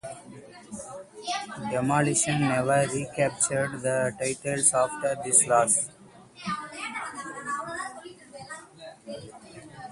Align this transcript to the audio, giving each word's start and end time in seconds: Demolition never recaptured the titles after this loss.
Demolition 1.69 2.41
never 2.41 2.87
recaptured 2.91 3.83
the 3.83 4.11
titles 4.19 4.73
after 4.73 5.15
this 5.23 5.45
loss. 5.47 5.89